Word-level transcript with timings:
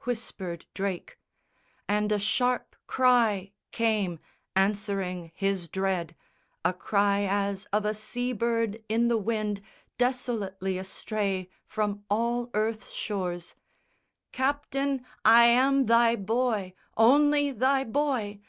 whispered 0.00 0.66
Drake, 0.74 1.20
And 1.86 2.10
a 2.10 2.18
sharp 2.18 2.74
cry 2.88 3.52
came, 3.70 4.18
answering 4.56 5.30
his 5.36 5.68
dread, 5.68 6.16
A 6.64 6.72
cry 6.74 7.22
as 7.30 7.66
of 7.66 7.84
a 7.84 7.94
sea 7.94 8.32
bird 8.32 8.82
in 8.88 9.06
the 9.06 9.16
wind 9.16 9.60
Desolately 9.96 10.78
astray 10.78 11.48
from 11.64 12.02
all 12.10 12.50
earth's 12.54 12.90
shores, 12.90 13.54
"Captain, 14.32 15.06
I 15.24 15.44
am 15.44 15.86
thy 15.86 16.16
boy, 16.16 16.74
only 16.96 17.52
thy 17.52 17.84
boy! 17.84 18.40